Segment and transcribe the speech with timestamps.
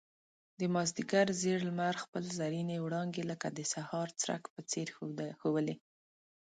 [0.59, 4.87] د مازيګر زېړ لمر خپل زرينې وړانګې لکه د سهار څرک په څېر
[5.41, 5.75] ښوولې.